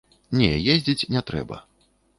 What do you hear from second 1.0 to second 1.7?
не трэба.